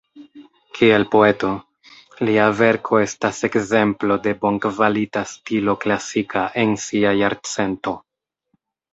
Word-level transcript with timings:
Kiel 0.77 1.03
poeto, 1.15 1.49
lia 2.29 2.45
verko 2.61 3.01
estas 3.01 3.41
ekzemplo 3.47 4.17
de 4.23 4.33
bonkvalita 4.45 5.23
stilo 5.33 5.75
klasika 5.83 6.47
en 6.63 6.73
sia 6.85 7.13
jarcento. 7.21 7.95